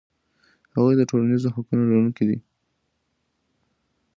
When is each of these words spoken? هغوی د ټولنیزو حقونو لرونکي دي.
هغوی 0.73 0.93
د 0.97 1.01
ټولنیزو 1.09 1.53
حقونو 1.55 1.83
لرونکي 1.89 2.23
دي. 2.29 2.37